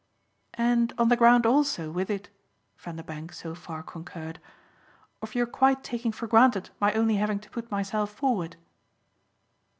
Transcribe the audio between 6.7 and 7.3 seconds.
my only